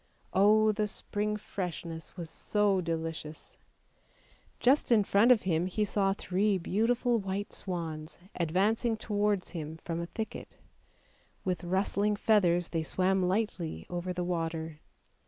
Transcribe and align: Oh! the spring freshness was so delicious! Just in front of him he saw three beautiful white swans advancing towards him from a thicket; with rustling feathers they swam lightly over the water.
Oh! 0.33 0.71
the 0.71 0.87
spring 0.87 1.37
freshness 1.37 2.17
was 2.17 2.27
so 2.27 2.81
delicious! 2.81 3.55
Just 4.59 4.91
in 4.91 5.03
front 5.03 5.31
of 5.31 5.43
him 5.43 5.67
he 5.67 5.85
saw 5.85 6.11
three 6.11 6.57
beautiful 6.57 7.19
white 7.19 7.53
swans 7.53 8.17
advancing 8.33 8.97
towards 8.97 9.49
him 9.49 9.77
from 9.85 9.99
a 10.01 10.07
thicket; 10.07 10.57
with 11.45 11.63
rustling 11.63 12.15
feathers 12.15 12.69
they 12.69 12.81
swam 12.81 13.21
lightly 13.21 13.85
over 13.91 14.11
the 14.11 14.23
water. 14.23 14.79